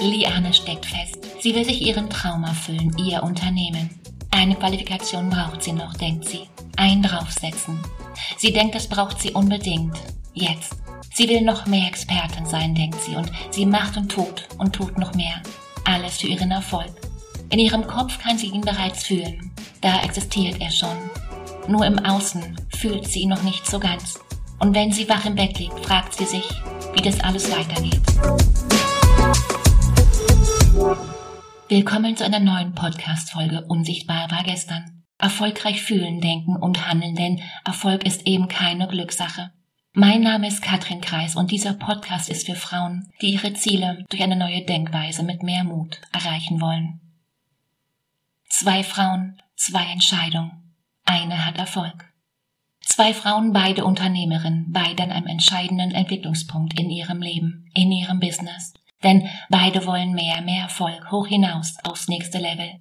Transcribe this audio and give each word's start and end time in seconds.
Liane 0.00 0.52
steckt 0.52 0.86
fest. 0.86 1.18
Sie 1.40 1.54
will 1.54 1.64
sich 1.64 1.82
ihren 1.82 2.10
Traum 2.10 2.44
erfüllen, 2.44 2.96
ihr 2.98 3.22
Unternehmen. 3.22 3.90
Eine 4.30 4.54
Qualifikation 4.54 5.30
braucht 5.30 5.62
sie 5.62 5.72
noch, 5.72 5.94
denkt 5.94 6.28
sie. 6.28 6.48
Ein 6.76 7.02
draufsetzen. 7.02 7.78
Sie 8.36 8.52
denkt, 8.52 8.74
das 8.74 8.86
braucht 8.86 9.20
sie 9.20 9.32
unbedingt. 9.32 9.96
Jetzt. 10.34 10.76
Sie 11.14 11.28
will 11.28 11.40
noch 11.40 11.66
mehr 11.66 11.88
Expertin 11.88 12.46
sein, 12.46 12.74
denkt 12.74 13.02
sie, 13.02 13.16
und 13.16 13.30
sie 13.50 13.66
macht 13.66 13.96
und 13.96 14.08
tut 14.10 14.46
und 14.58 14.72
tut 14.72 14.98
noch 14.98 15.14
mehr. 15.14 15.42
Alles 15.84 16.18
für 16.18 16.28
ihren 16.28 16.50
Erfolg. 16.50 16.92
In 17.50 17.58
ihrem 17.58 17.86
Kopf 17.86 18.18
kann 18.22 18.38
sie 18.38 18.48
ihn 18.48 18.60
bereits 18.60 19.04
fühlen. 19.04 19.50
Da 19.80 20.02
existiert 20.02 20.60
er 20.60 20.70
schon. 20.70 20.96
Nur 21.66 21.84
im 21.86 21.98
Außen 21.98 22.56
fühlt 22.76 23.08
sie 23.08 23.20
ihn 23.20 23.30
noch 23.30 23.42
nicht 23.42 23.66
so 23.66 23.80
ganz. 23.80 24.20
Und 24.60 24.74
wenn 24.74 24.92
sie 24.92 25.08
wach 25.08 25.24
im 25.24 25.34
Bett 25.34 25.58
liegt, 25.58 25.84
fragt 25.84 26.14
sie 26.14 26.24
sich, 26.24 26.48
wie 26.94 27.02
das 27.02 27.20
alles 27.20 27.50
weitergeht. 27.50 28.00
Willkommen 30.78 32.16
zu 32.16 32.24
einer 32.24 32.38
neuen 32.38 32.72
Podcast-Folge 32.72 33.64
Unsichtbar 33.66 34.30
war 34.30 34.44
gestern. 34.44 35.02
Erfolgreich 35.18 35.82
fühlen, 35.82 36.20
denken 36.20 36.54
und 36.54 36.86
handeln, 36.86 37.16
denn 37.16 37.42
Erfolg 37.64 38.06
ist 38.06 38.28
eben 38.28 38.46
keine 38.46 38.86
Glückssache. 38.86 39.50
Mein 39.92 40.20
Name 40.22 40.46
ist 40.46 40.62
Katrin 40.62 41.00
Kreis 41.00 41.34
und 41.34 41.50
dieser 41.50 41.74
Podcast 41.74 42.28
ist 42.30 42.46
für 42.46 42.54
Frauen, 42.54 43.10
die 43.20 43.32
ihre 43.32 43.54
Ziele 43.54 44.04
durch 44.08 44.22
eine 44.22 44.36
neue 44.36 44.64
Denkweise 44.64 45.24
mit 45.24 45.42
mehr 45.42 45.64
Mut 45.64 46.00
erreichen 46.12 46.60
wollen. 46.60 47.00
Zwei 48.48 48.84
Frauen, 48.84 49.42
zwei 49.56 49.84
Entscheidungen. 49.86 50.74
Eine 51.04 51.44
hat 51.44 51.58
Erfolg. 51.58 52.12
Zwei 52.80 53.12
Frauen, 53.14 53.52
beide 53.52 53.84
Unternehmerinnen, 53.84 54.70
beide 54.70 55.02
an 55.02 55.10
einem 55.10 55.26
entscheidenden 55.26 55.90
Entwicklungspunkt 55.90 56.78
in 56.78 56.88
ihrem 56.88 57.20
Leben, 57.20 57.68
in 57.74 57.90
ihrem 57.90 58.20
Business. 58.20 58.74
Denn 59.02 59.28
beide 59.48 59.86
wollen 59.86 60.12
mehr, 60.12 60.40
mehr 60.42 60.64
Erfolg, 60.64 61.10
hoch 61.10 61.26
hinaus, 61.26 61.76
aufs 61.84 62.08
nächste 62.08 62.38
Level. 62.38 62.80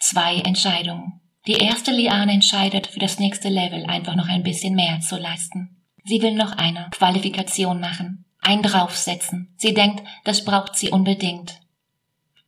Zwei 0.00 0.36
Entscheidungen. 0.36 1.20
Die 1.46 1.54
erste 1.54 1.92
Liane 1.92 2.32
entscheidet, 2.32 2.86
für 2.86 3.00
das 3.00 3.18
nächste 3.18 3.48
Level 3.48 3.86
einfach 3.86 4.14
noch 4.14 4.28
ein 4.28 4.42
bisschen 4.42 4.74
mehr 4.74 5.00
zu 5.00 5.16
leisten. 5.16 5.76
Sie 6.04 6.22
will 6.22 6.34
noch 6.34 6.52
eine 6.52 6.88
Qualifikation 6.90 7.80
machen, 7.80 8.24
ein 8.40 8.62
draufsetzen. 8.62 9.54
Sie 9.56 9.74
denkt, 9.74 10.02
das 10.24 10.44
braucht 10.44 10.76
sie 10.76 10.90
unbedingt. 10.90 11.60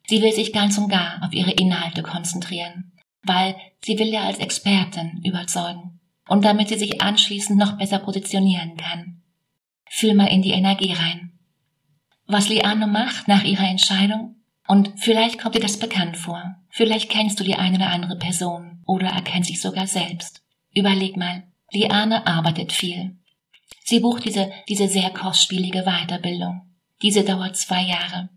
Sie 0.06 0.22
will 0.22 0.32
sich 0.32 0.52
ganz 0.52 0.76
und 0.78 0.88
gar 0.88 1.22
auf 1.24 1.32
ihre 1.32 1.52
Inhalte 1.52 2.02
konzentrieren, 2.02 2.92
weil 3.22 3.56
sie 3.84 3.98
will 3.98 4.08
ja 4.08 4.24
als 4.24 4.38
Expertin 4.38 5.22
überzeugen 5.24 6.00
und 6.28 6.44
damit 6.44 6.68
sie 6.68 6.78
sich 6.78 7.00
anschließend 7.00 7.58
noch 7.58 7.78
besser 7.78 7.98
positionieren 7.98 8.76
kann. 8.76 9.22
Fühl 9.88 10.14
mal 10.14 10.26
in 10.26 10.42
die 10.42 10.52
Energie 10.52 10.92
rein. 10.92 11.29
Was 12.30 12.48
Liane 12.48 12.86
macht 12.86 13.28
nach 13.28 13.44
ihrer 13.44 13.68
Entscheidung, 13.68 14.36
und 14.68 14.92
vielleicht 14.96 15.40
kommt 15.40 15.56
dir 15.56 15.60
das 15.60 15.78
bekannt 15.78 16.16
vor, 16.16 16.56
vielleicht 16.70 17.10
kennst 17.10 17.40
du 17.40 17.44
die 17.44 17.56
eine 17.56 17.76
oder 17.76 17.90
andere 17.90 18.16
Person 18.16 18.82
oder 18.86 19.08
erkennst 19.08 19.50
dich 19.50 19.60
sogar 19.60 19.88
selbst. 19.88 20.42
Überleg 20.72 21.16
mal, 21.16 21.42
Liane 21.72 22.26
arbeitet 22.26 22.72
viel. 22.72 23.16
Sie 23.84 23.98
bucht 23.98 24.24
diese, 24.24 24.50
diese 24.68 24.86
sehr 24.86 25.10
kostspielige 25.10 25.82
Weiterbildung. 25.82 26.62
Diese 27.02 27.24
dauert 27.24 27.56
zwei 27.56 27.82
Jahre. 27.82 28.28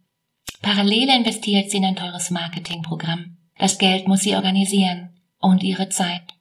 Parallel 0.63 1.09
investiert 1.09 1.69
sie 1.69 1.77
in 1.77 1.85
ein 1.85 1.95
teures 1.95 2.31
Marketingprogramm. 2.31 3.37
Das 3.59 3.77
Geld 3.77 4.07
muss 4.07 4.21
sie 4.21 4.35
organisieren 4.35 5.19
und 5.39 5.61
ihre 5.61 5.89
Zeit 5.89 6.33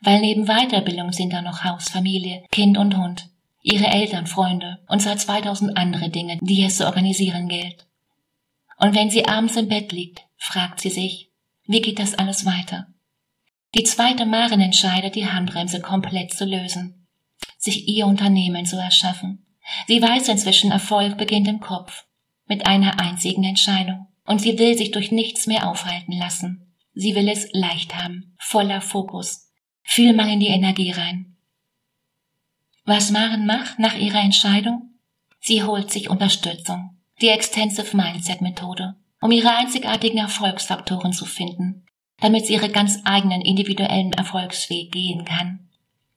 weil 0.00 0.20
neben 0.20 0.46
Weiterbildung 0.46 1.12
sind 1.12 1.32
da 1.32 1.42
noch 1.42 1.64
Haus, 1.64 1.88
Familie, 1.88 2.42
Kind 2.50 2.78
und 2.78 2.96
Hund, 2.96 3.29
ihre 3.62 3.86
Eltern, 3.86 4.26
Freunde 4.26 4.78
und 4.88 5.00
zwar 5.00 5.16
2000 5.16 5.76
andere 5.76 6.10
Dinge, 6.10 6.38
die 6.40 6.64
es 6.64 6.76
zu 6.76 6.86
organisieren 6.86 7.48
gilt. 7.48 7.86
Und 8.78 8.94
wenn 8.94 9.10
sie 9.10 9.26
abends 9.26 9.56
im 9.56 9.68
Bett 9.68 9.92
liegt, 9.92 10.22
fragt 10.36 10.80
sie 10.80 10.90
sich, 10.90 11.30
wie 11.66 11.80
geht 11.80 11.98
das 11.98 12.14
alles 12.14 12.46
weiter? 12.46 12.88
Die 13.74 13.84
zweite 13.84 14.26
Marin 14.26 14.60
entscheidet, 14.60 15.14
die 15.14 15.28
Handbremse 15.28 15.80
komplett 15.80 16.32
zu 16.32 16.44
lösen, 16.44 17.06
sich 17.58 17.86
ihr 17.88 18.06
Unternehmen 18.06 18.66
zu 18.66 18.76
erschaffen. 18.76 19.46
Sie 19.86 20.02
weiß 20.02 20.28
inzwischen, 20.28 20.72
Erfolg 20.72 21.18
beginnt 21.18 21.46
im 21.46 21.60
Kopf, 21.60 22.04
mit 22.46 22.66
einer 22.66 22.98
einzigen 22.98 23.44
Entscheidung. 23.44 24.08
Und 24.26 24.40
sie 24.40 24.58
will 24.58 24.76
sich 24.76 24.90
durch 24.90 25.12
nichts 25.12 25.46
mehr 25.46 25.68
aufhalten 25.68 26.12
lassen. 26.12 26.74
Sie 26.94 27.14
will 27.14 27.28
es 27.28 27.48
leicht 27.52 27.96
haben, 27.96 28.34
voller 28.38 28.80
Fokus, 28.80 29.50
Fühl 29.82 30.12
mal 30.12 30.28
in 30.28 30.38
die 30.38 30.48
Energie 30.48 30.92
rein. 30.92 31.29
Was 32.92 33.12
Maren 33.12 33.46
macht 33.46 33.78
nach 33.78 33.94
ihrer 33.94 34.18
Entscheidung? 34.18 34.90
Sie 35.38 35.62
holt 35.62 35.92
sich 35.92 36.10
Unterstützung, 36.10 36.98
die 37.20 37.28
Extensive 37.28 37.96
Mindset 37.96 38.40
Methode, 38.40 38.96
um 39.20 39.30
ihre 39.30 39.54
einzigartigen 39.56 40.18
Erfolgsfaktoren 40.18 41.12
zu 41.12 41.24
finden, 41.24 41.86
damit 42.18 42.46
sie 42.46 42.54
ihre 42.54 42.68
ganz 42.68 42.98
eigenen 43.04 43.42
individuellen 43.42 44.12
Erfolgsweg 44.12 44.90
gehen 44.90 45.24
kann, 45.24 45.68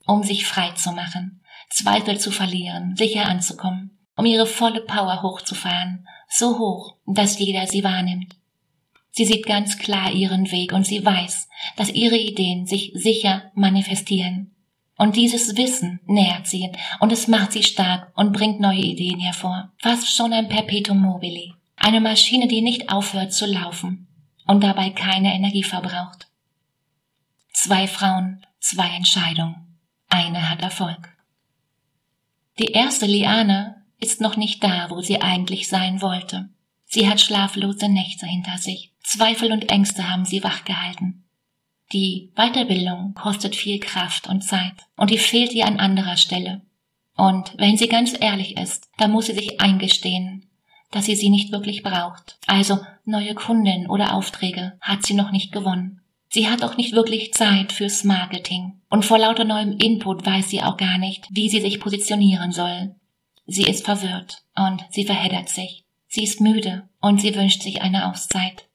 um 0.08 0.24
sich 0.24 0.48
frei 0.48 0.72
zu 0.72 0.92
machen, 0.94 1.44
Zweifel 1.70 2.20
zu 2.20 2.32
verlieren, 2.32 2.96
sicher 2.96 3.28
anzukommen, 3.28 4.00
um 4.16 4.26
ihre 4.26 4.48
volle 4.48 4.82
Power 4.82 5.22
hochzufahren, 5.22 6.08
so 6.28 6.58
hoch, 6.58 6.96
dass 7.06 7.38
jeder 7.38 7.68
sie 7.68 7.84
wahrnimmt. 7.84 8.36
Sie 9.12 9.26
sieht 9.26 9.46
ganz 9.46 9.78
klar 9.78 10.12
ihren 10.12 10.52
Weg 10.52 10.74
und 10.74 10.88
sie 10.88 11.06
weiß, 11.06 11.50
dass 11.76 11.92
ihre 11.92 12.18
Ideen 12.18 12.66
sich 12.66 12.94
sicher 12.96 13.52
manifestieren. 13.54 14.53
Und 14.96 15.16
dieses 15.16 15.58
Wissen 15.58 16.00
nährt 16.06 16.48
sie 16.48 16.72
und 17.00 17.12
es 17.12 17.28
macht 17.28 17.52
sie 17.52 17.64
stark 17.64 18.12
und 18.16 18.34
bringt 18.34 18.60
neue 18.60 18.82
Ideen 18.82 19.20
hervor. 19.20 19.72
Fast 19.78 20.16
schon 20.16 20.34
ein 20.34 20.50
Perpetuum 20.50 21.00
mobile. 21.00 21.54
Eine 21.76 22.00
Maschine, 22.00 22.48
die 22.48 22.62
nicht 22.62 22.90
aufhört 22.92 23.34
zu 23.34 23.46
laufen 23.46 24.08
und 24.46 24.64
dabei 24.64 24.92
keine 24.92 25.34
Energie 25.34 25.64
verbraucht. 25.64 26.28
Zwei 27.52 27.88
Frauen, 27.88 28.46
zwei 28.60 28.88
Entscheidungen. 28.96 29.80
Eine 30.10 30.50
hat 30.50 30.62
Erfolg. 30.62 31.10
Die 32.60 32.72
erste 32.72 33.08
Liane 33.08 33.84
ist 34.00 34.22
noch 34.22 34.38
nicht 34.38 34.64
da, 34.64 34.90
wo 34.90 35.02
sie 35.02 35.22
eigentlich 35.22 35.68
sein 35.68 36.02
wollte. 36.02 36.50
Sie 36.86 37.10
hat 37.10 37.20
schlaflose 37.20 37.90
Nächte 37.90 38.28
hinter 38.28 38.60
sich. 38.60 38.94
Zweifel 39.02 39.52
und 39.52 39.72
Ängste 39.72 40.10
haben 40.10 40.26
sie 40.26 40.44
wachgehalten. 40.44 41.23
Die 41.94 42.32
Weiterbildung 42.36 43.14
kostet 43.14 43.56
viel 43.56 43.80
Kraft 43.80 44.28
und 44.28 44.42
Zeit 44.42 44.74
und 44.98 45.12
die 45.12 45.20
fehlt 45.20 45.54
ihr 45.54 45.68
an 45.68 45.80
anderer 45.80 46.18
Stelle. 46.18 46.62
Und 47.16 47.54
wenn 47.58 47.78
sie 47.78 47.88
ganz 47.88 48.16
ehrlich 48.20 48.58
ist, 48.58 48.90
dann 48.98 49.12
muss 49.12 49.28
sie 49.28 49.34
sich 49.34 49.62
eingestehen, 49.62 50.50
dass 50.90 51.06
sie 51.06 51.16
sie 51.16 51.30
nicht 51.30 51.52
wirklich 51.52 51.84
braucht. 51.84 52.38
Also 52.48 52.80
neue 53.06 53.36
Kunden 53.36 53.88
oder 53.88 54.16
Aufträge 54.16 54.74
hat 54.82 55.06
sie 55.06 55.14
noch 55.14 55.32
nicht 55.32 55.52
gewonnen. 55.52 56.02
Sie 56.30 56.50
hat 56.50 56.64
auch 56.64 56.78
nicht 56.78 56.94
wirklich 56.94 57.32
Zeit 57.34 57.72
fürs 57.72 58.04
Marketing. 58.04 58.82
Und 58.90 59.06
vor 59.06 59.20
lauter 59.20 59.44
neuem 59.44 59.78
Input 59.78 60.26
weiß 60.26 60.50
sie 60.50 60.64
auch 60.64 60.78
gar 60.78 60.98
nicht, 60.98 61.28
wie 61.30 61.48
sie 61.48 61.62
sich 61.62 61.80
positionieren 61.80 62.52
soll. 62.52 62.96
Sie 63.46 63.64
ist 63.64 63.86
verwirrt 63.86 64.42
und 64.56 64.84
sie 64.90 65.06
verheddert 65.06 65.50
sich. 65.50 65.84
Sie 66.08 66.24
ist 66.24 66.42
müde 66.42 66.90
und 67.02 67.22
sie 67.22 67.36
wünscht 67.36 67.62
sich 67.62 67.84
eine 67.84 68.10
Auszeit. 68.10 68.68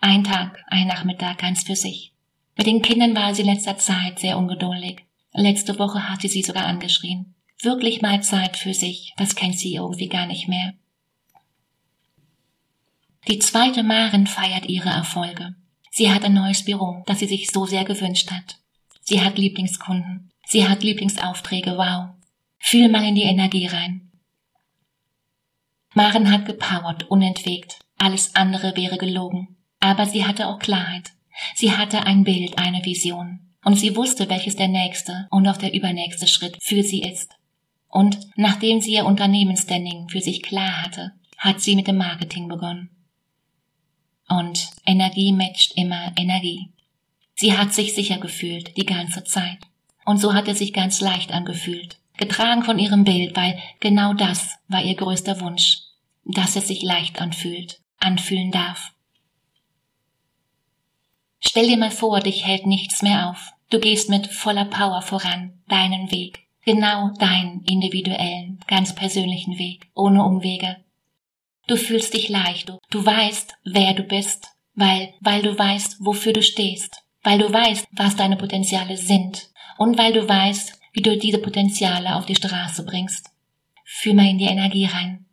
Ein 0.00 0.24
Tag, 0.24 0.62
ein 0.68 0.86
Nachmittag 0.86 1.38
ganz 1.38 1.64
für 1.64 1.76
sich. 1.76 2.12
Mit 2.56 2.66
den 2.66 2.82
Kindern 2.82 3.14
war 3.14 3.34
sie 3.34 3.42
letzter 3.42 3.78
Zeit 3.78 4.18
sehr 4.18 4.38
ungeduldig. 4.38 5.04
Letzte 5.32 5.78
Woche 5.78 6.08
hat 6.08 6.22
sie 6.22 6.28
sie 6.28 6.42
sogar 6.42 6.66
angeschrien. 6.66 7.34
Wirklich 7.60 8.00
mal 8.00 8.22
Zeit 8.22 8.56
für 8.56 8.74
sich, 8.74 9.12
das 9.16 9.34
kennt 9.34 9.58
sie 9.58 9.74
irgendwie 9.74 10.08
gar 10.08 10.26
nicht 10.26 10.48
mehr. 10.48 10.74
Die 13.26 13.40
zweite 13.40 13.82
Maren 13.82 14.26
feiert 14.26 14.68
ihre 14.68 14.88
Erfolge. 14.88 15.54
Sie 15.90 16.10
hat 16.10 16.24
ein 16.24 16.34
neues 16.34 16.64
Büro, 16.64 17.02
das 17.06 17.18
sie 17.18 17.26
sich 17.26 17.50
so 17.50 17.66
sehr 17.66 17.84
gewünscht 17.84 18.30
hat. 18.30 18.58
Sie 19.02 19.20
hat 19.20 19.36
Lieblingskunden. 19.36 20.30
Sie 20.46 20.68
hat 20.68 20.82
Lieblingsaufträge, 20.82 21.76
wow. 21.76 22.10
Fühl 22.58 22.88
mal 22.88 23.04
in 23.04 23.16
die 23.16 23.22
Energie 23.22 23.66
rein. 23.66 24.10
Maren 25.94 26.30
hat 26.30 26.46
gepowert, 26.46 27.10
unentwegt. 27.10 27.80
Alles 27.98 28.34
andere 28.36 28.76
wäre 28.76 28.96
gelogen. 28.96 29.57
Aber 29.80 30.06
sie 30.06 30.24
hatte 30.26 30.48
auch 30.48 30.58
Klarheit. 30.58 31.12
Sie 31.54 31.72
hatte 31.72 32.04
ein 32.04 32.24
Bild, 32.24 32.58
eine 32.58 32.84
Vision. 32.84 33.40
Und 33.64 33.76
sie 33.76 33.96
wusste, 33.96 34.28
welches 34.28 34.56
der 34.56 34.68
nächste 34.68 35.26
und 35.30 35.46
auch 35.46 35.56
der 35.56 35.74
übernächste 35.74 36.26
Schritt 36.26 36.56
für 36.62 36.82
sie 36.82 37.02
ist. 37.02 37.34
Und 37.88 38.18
nachdem 38.36 38.80
sie 38.80 38.92
ihr 38.92 39.06
Unternehmensstanding 39.06 40.08
für 40.08 40.20
sich 40.20 40.42
klar 40.42 40.82
hatte, 40.82 41.12
hat 41.36 41.60
sie 41.60 41.76
mit 41.76 41.86
dem 41.86 41.96
Marketing 41.96 42.48
begonnen. 42.48 42.90
Und 44.28 44.70
Energie 44.86 45.32
matcht 45.32 45.72
immer 45.76 46.12
Energie. 46.16 46.68
Sie 47.34 47.56
hat 47.56 47.72
sich 47.72 47.94
sicher 47.94 48.18
gefühlt, 48.18 48.76
die 48.76 48.84
ganze 48.84 49.24
Zeit. 49.24 49.58
Und 50.04 50.18
so 50.18 50.34
hat 50.34 50.48
es 50.48 50.58
sich 50.58 50.72
ganz 50.72 51.00
leicht 51.00 51.32
angefühlt, 51.32 51.98
getragen 52.16 52.62
von 52.62 52.78
ihrem 52.78 53.04
Bild, 53.04 53.36
weil 53.36 53.58
genau 53.80 54.12
das 54.12 54.58
war 54.68 54.82
ihr 54.82 54.94
größter 54.96 55.40
Wunsch, 55.40 55.78
dass 56.24 56.56
es 56.56 56.68
sich 56.68 56.82
leicht 56.82 57.20
anfühlt, 57.20 57.80
anfühlen 58.00 58.50
darf. 58.50 58.92
Stell 61.40 61.68
dir 61.68 61.76
mal 61.76 61.90
vor, 61.90 62.20
dich 62.20 62.44
hält 62.44 62.66
nichts 62.66 63.02
mehr 63.02 63.30
auf. 63.30 63.52
Du 63.70 63.78
gehst 63.78 64.08
mit 64.08 64.26
voller 64.28 64.64
Power 64.64 65.02
voran, 65.02 65.62
deinen 65.68 66.10
Weg. 66.10 66.46
Genau 66.64 67.10
deinen 67.18 67.62
individuellen, 67.64 68.60
ganz 68.66 68.94
persönlichen 68.94 69.58
Weg, 69.58 69.88
ohne 69.94 70.24
Umwege. 70.24 70.76
Du 71.66 71.76
fühlst 71.76 72.14
dich 72.14 72.28
leicht, 72.28 72.68
du, 72.68 72.78
du 72.90 73.04
weißt, 73.04 73.54
wer 73.64 73.94
du 73.94 74.02
bist, 74.02 74.48
weil, 74.74 75.14
weil 75.20 75.42
du 75.42 75.58
weißt, 75.58 75.98
wofür 76.00 76.32
du 76.32 76.42
stehst, 76.42 77.02
weil 77.22 77.38
du 77.38 77.52
weißt, 77.52 77.86
was 77.92 78.16
deine 78.16 78.36
Potenziale 78.36 78.96
sind 78.96 79.48
und 79.76 79.98
weil 79.98 80.12
du 80.12 80.26
weißt, 80.26 80.78
wie 80.92 81.02
du 81.02 81.16
diese 81.16 81.38
Potenziale 81.38 82.16
auf 82.16 82.26
die 82.26 82.34
Straße 82.34 82.84
bringst. 82.84 83.30
Fühl 83.84 84.14
mal 84.14 84.26
in 84.26 84.38
die 84.38 84.46
Energie 84.46 84.86
rein. 84.86 85.26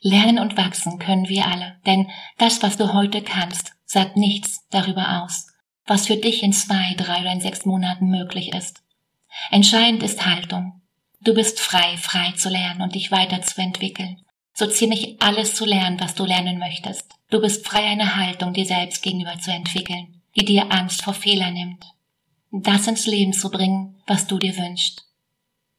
Lernen 0.00 0.38
und 0.38 0.56
wachsen 0.56 0.98
können 0.98 1.28
wir 1.28 1.46
alle, 1.46 1.78
denn 1.84 2.08
das, 2.38 2.62
was 2.62 2.76
du 2.76 2.92
heute 2.92 3.22
kannst, 3.22 3.74
sagt 3.88 4.18
nichts 4.18 4.66
darüber 4.70 5.22
aus, 5.22 5.46
was 5.86 6.06
für 6.06 6.16
dich 6.16 6.42
in 6.42 6.52
zwei, 6.52 6.94
drei 6.96 7.22
oder 7.22 7.32
in 7.32 7.40
sechs 7.40 7.64
Monaten 7.64 8.10
möglich 8.10 8.52
ist. 8.52 8.82
Entscheidend 9.50 10.02
ist 10.02 10.26
Haltung. 10.26 10.82
Du 11.22 11.34
bist 11.34 11.58
frei, 11.58 11.96
frei 11.96 12.32
zu 12.32 12.50
lernen 12.50 12.82
und 12.82 12.94
dich 12.94 13.10
weiterzuentwickeln. 13.10 14.20
So 14.52 14.66
ziemlich 14.66 15.20
alles 15.22 15.54
zu 15.54 15.64
lernen, 15.64 15.98
was 16.00 16.14
du 16.14 16.26
lernen 16.26 16.58
möchtest. 16.58 17.14
Du 17.30 17.40
bist 17.40 17.66
frei, 17.66 17.84
eine 17.84 18.16
Haltung 18.16 18.52
dir 18.52 18.66
selbst 18.66 19.02
gegenüber 19.02 19.38
zu 19.38 19.50
entwickeln, 19.50 20.20
die 20.36 20.44
dir 20.44 20.70
Angst 20.70 21.02
vor 21.02 21.14
Fehler 21.14 21.50
nimmt. 21.50 21.86
Das 22.50 22.86
ins 22.86 23.06
Leben 23.06 23.32
zu 23.32 23.50
bringen, 23.50 23.96
was 24.06 24.26
du 24.26 24.38
dir 24.38 24.56
wünschst. 24.56 25.06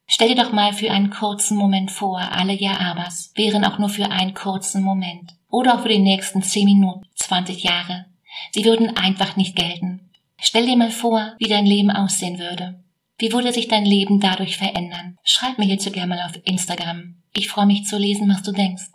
Stell 0.07 0.29
dir 0.29 0.44
doch 0.44 0.51
mal 0.51 0.73
für 0.73 0.91
einen 0.91 1.11
kurzen 1.11 1.57
Moment 1.57 1.91
vor, 1.91 2.19
alle 2.19 2.53
Ja-Abers 2.53 3.33
wären 3.35 3.63
auch 3.63 3.77
nur 3.77 3.89
für 3.89 4.09
einen 4.09 4.33
kurzen 4.33 4.81
Moment 4.81 5.38
oder 5.50 5.75
auch 5.75 5.81
für 5.81 5.90
die 5.90 6.00
nächsten 6.00 6.42
zehn 6.42 6.66
Minuten, 6.66 7.06
20 7.16 7.63
Jahre. 7.63 8.06
Sie 8.51 8.66
würden 8.66 8.96
einfach 8.96 9.36
nicht 9.36 9.56
gelten. 9.56 10.12
Stell 10.40 10.66
dir 10.66 10.78
mal 10.78 10.92
vor, 10.92 11.34
wie 11.40 11.50
dein 11.50 11.66
Leben 11.66 11.92
aussehen 11.92 12.40
würde. 12.40 12.81
Wie 13.18 13.34
würde 13.34 13.51
sich 13.51 13.68
dein 13.68 13.86
Leben 13.86 14.19
dadurch 14.19 14.57
verändern? 14.57 15.18
Schreib 15.24 15.57
mir 15.57 15.66
hierzu 15.66 15.92
gerne 15.92 16.16
mal 16.16 16.25
auf 16.25 16.40
Instagram. 16.46 17.16
Ich 17.34 17.50
freue 17.50 17.66
mich 17.66 17.86
zu 17.86 17.98
lesen, 17.98 18.30
was 18.30 18.44
du 18.44 18.51
denkst. 18.51 18.86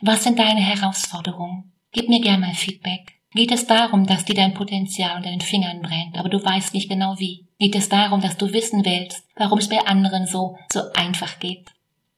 Was 0.00 0.24
sind 0.24 0.38
deine 0.38 0.60
Herausforderungen? 0.60 1.72
Gib 1.92 2.08
mir 2.08 2.20
gerne 2.20 2.46
mal 2.46 2.54
Feedback. 2.54 3.18
Geht 3.34 3.52
es 3.52 3.66
darum, 3.66 4.06
dass 4.06 4.24
dir 4.24 4.34
dein 4.34 4.54
Potenzial 4.54 5.16
unter 5.16 5.30
den 5.30 5.42
Fingern 5.42 5.82
brennt, 5.82 6.16
aber 6.16 6.30
du 6.30 6.42
weißt 6.42 6.72
nicht 6.72 6.88
genau 6.88 7.18
wie? 7.18 7.46
Geht 7.58 7.74
es 7.74 7.88
darum, 7.88 8.22
dass 8.22 8.38
du 8.38 8.52
wissen 8.52 8.84
willst, 8.84 9.22
warum 9.36 9.58
es 9.58 9.68
bei 9.68 9.84
anderen 9.86 10.26
so, 10.26 10.56
so 10.72 10.80
einfach 10.94 11.38
geht? 11.38 11.66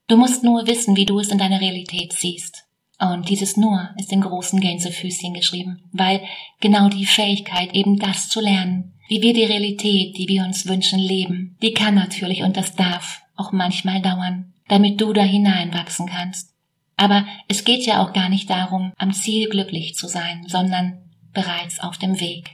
Du 0.06 0.16
musst 0.16 0.44
nur 0.44 0.66
wissen, 0.66 0.96
wie 0.96 1.06
du 1.06 1.18
es 1.18 1.28
in 1.28 1.38
deiner 1.38 1.60
Realität 1.60 2.12
siehst. 2.12 2.64
Und 3.00 3.30
dieses 3.30 3.56
nur 3.56 3.88
ist 3.96 4.12
in 4.12 4.20
großen 4.20 4.60
Gänsefüßchen 4.60 5.32
geschrieben, 5.32 5.88
weil 5.90 6.22
genau 6.60 6.88
die 6.90 7.06
Fähigkeit, 7.06 7.74
eben 7.74 7.98
das 7.98 8.28
zu 8.28 8.40
lernen, 8.40 8.92
wie 9.08 9.22
wir 9.22 9.32
die 9.32 9.44
Realität, 9.44 10.18
die 10.18 10.28
wir 10.28 10.44
uns 10.44 10.66
wünschen, 10.66 11.00
leben, 11.00 11.56
die 11.62 11.72
kann 11.72 11.94
natürlich 11.94 12.42
und 12.42 12.58
das 12.58 12.76
darf 12.76 13.22
auch 13.36 13.52
manchmal 13.52 14.02
dauern, 14.02 14.52
damit 14.68 15.00
du 15.00 15.14
da 15.14 15.22
hineinwachsen 15.22 16.06
kannst. 16.06 16.54
Aber 16.96 17.26
es 17.48 17.64
geht 17.64 17.86
ja 17.86 18.04
auch 18.04 18.12
gar 18.12 18.28
nicht 18.28 18.50
darum, 18.50 18.92
am 18.98 19.14
Ziel 19.14 19.48
glücklich 19.48 19.94
zu 19.94 20.06
sein, 20.06 20.44
sondern 20.46 20.98
bereits 21.32 21.80
auf 21.80 21.96
dem 21.96 22.20
Weg. 22.20 22.50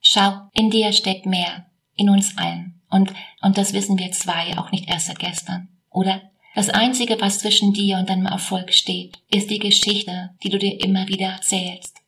Schau, 0.00 0.48
in 0.54 0.70
dir 0.70 0.92
steckt 0.94 1.26
mehr, 1.26 1.66
in 1.94 2.08
uns 2.08 2.38
allen. 2.38 2.80
Und, 2.88 3.12
und 3.42 3.58
das 3.58 3.74
wissen 3.74 3.98
wir 3.98 4.10
zwei 4.12 4.56
auch 4.56 4.72
nicht 4.72 4.88
erst 4.88 5.08
seit 5.08 5.18
gestern. 5.18 5.68
Oder? 5.90 6.22
Das 6.58 6.70
Einzige, 6.70 7.20
was 7.20 7.38
zwischen 7.38 7.72
dir 7.72 7.98
und 7.98 8.10
deinem 8.10 8.26
Erfolg 8.26 8.74
steht, 8.74 9.20
ist 9.30 9.48
die 9.48 9.60
Geschichte, 9.60 10.30
die 10.42 10.48
du 10.48 10.58
dir 10.58 10.82
immer 10.82 11.06
wieder 11.06 11.28
erzählst. 11.28 11.98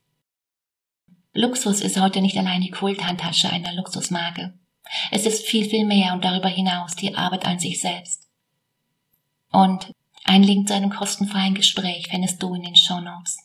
Luxus 1.32 1.80
ist 1.80 2.00
heute 2.00 2.20
nicht 2.20 2.36
allein 2.36 2.60
die 2.60 2.72
Kulthandtasche 2.72 3.48
einer 3.48 3.72
Luxusmarke. 3.74 4.58
Es 5.12 5.24
ist 5.24 5.46
viel, 5.46 5.70
viel 5.70 5.86
mehr 5.86 6.14
und 6.14 6.24
darüber 6.24 6.48
hinaus 6.48 6.96
die 6.96 7.14
Arbeit 7.14 7.46
an 7.46 7.60
sich 7.60 7.80
selbst. 7.80 8.26
Und 9.52 9.92
ein 10.24 10.42
Link 10.42 10.66
zu 10.66 10.74
einem 10.74 10.90
kostenfreien 10.90 11.54
Gespräch 11.54 12.08
findest 12.10 12.42
du 12.42 12.52
in 12.52 12.64
den 12.64 12.74
Show 12.74 13.00
Notes. 13.00 13.38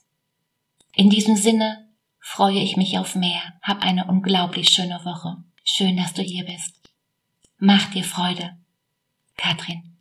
In 0.96 1.12
diesem 1.12 1.36
Sinne 1.36 1.88
freue 2.19 2.62
ich 2.62 2.78
mich 2.78 2.98
auf 2.98 3.13
mehr. 3.13 3.44
Hab 3.62 3.84
eine 3.84 4.08
unglaublich 4.08 4.69
schöne 4.69 5.06
Woche. 5.06 5.38
Schön, 5.63 5.98
dass 5.98 6.16
du 6.16 6.24
hier 6.24 6.46
bist. 6.46 6.74
Mach 7.60 7.92
dir 7.92 8.04
Freude. 8.04 8.58
Katrin. 9.38 9.94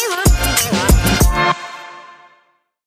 you. 0.00 1.67